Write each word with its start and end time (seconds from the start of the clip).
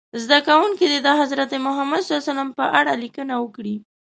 زده 0.23 0.39
کوونکي 0.47 0.85
دې 0.91 0.99
د 1.03 1.09
حضرت 1.19 1.51
محمد 1.65 2.01
ص 2.07 2.09
په 2.59 2.65
اړه 2.79 2.93
لیکنه 3.03 3.33
وکړي. 3.43 3.75